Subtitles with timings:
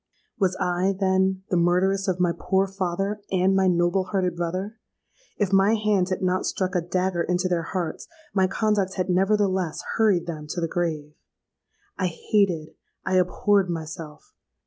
[0.39, 4.79] "Was I, then, the murderess of my poor father and my noble hearted brother?
[5.37, 9.83] If my hand had not struck a dagger into their hearts, my conduct had nevertheless
[9.97, 11.13] hurried them to the grave.
[11.99, 14.33] I hated—I abhorred myself.